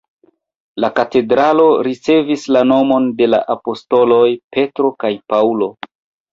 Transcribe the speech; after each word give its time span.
La 0.83 0.89
katedralo 0.99 1.65
ricevis 1.89 2.47
la 2.57 2.65
nomon 2.71 3.07
de 3.21 3.29
la 3.35 3.43
apostoloj 3.59 4.25
Petro 4.59 4.95
kaj 5.07 5.17
Paŭlo. 5.33 5.73